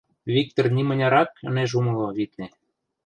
[0.33, 2.47] —Виктыр нимынярак ынеж умыло, витне.